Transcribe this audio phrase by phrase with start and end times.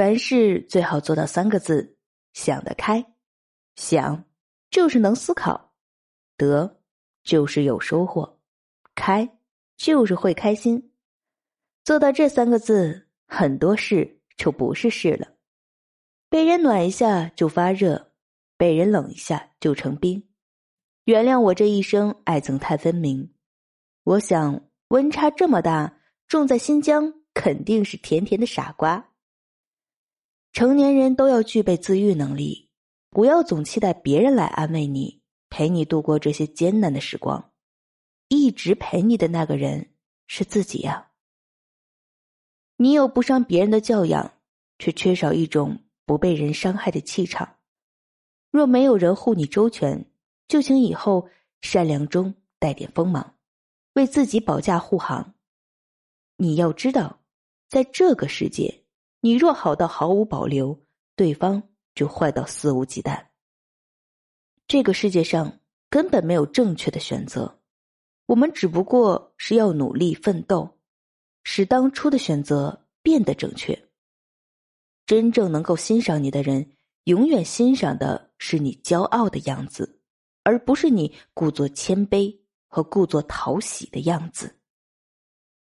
[0.00, 1.98] 凡事最好做到三个字：
[2.32, 3.04] 想得开。
[3.76, 4.24] 想
[4.70, 5.74] 就是能思考，
[6.38, 6.80] 得
[7.22, 8.40] 就是有收获，
[8.94, 9.28] 开
[9.76, 10.94] 就是会开心。
[11.84, 15.34] 做到这三个字，很多事就不是事了。
[16.30, 18.12] 被人暖一下就发热，
[18.56, 20.30] 被人冷一下就成冰。
[21.04, 23.34] 原谅我这一生爱憎太分明。
[24.04, 29.09] 我想温差这么大，种在新疆肯定是甜甜的傻瓜。
[30.60, 32.68] 成年人都要具备自愈能力，
[33.08, 37.50] 不要总期待别人来安慰你，陪你度过这些艰难的时光。
[38.28, 39.94] 一直陪你的那个人
[40.26, 41.12] 是自己呀。
[42.76, 44.34] 你有不伤别人的教养，
[44.78, 45.82] 却缺少一种。
[46.04, 47.56] 不被人伤害的气场，
[48.50, 50.10] 若没有人护你周全，
[50.46, 51.30] 就请以后
[51.62, 53.34] 善良中带点锋芒，
[53.94, 55.32] 为自己保驾护航。
[56.36, 57.20] 你要知道，
[57.70, 58.79] 在这个世界，
[59.20, 60.80] 你若好到毫无保留，
[61.14, 61.62] 对方
[61.94, 63.26] 就坏到肆无忌惮。
[64.66, 67.60] 这个世界上根本没有正确的选择，
[68.26, 70.78] 我们只不过是要努力奋斗，
[71.42, 73.78] 使当初的选择变得正确。
[75.04, 76.70] 真正能够欣赏你的人，
[77.04, 80.00] 永远欣赏的是你骄傲的样子，
[80.44, 84.59] 而不是你故作谦卑和故作讨喜的样子。